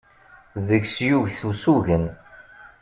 [0.67, 2.05] Deg-s yuget usugen.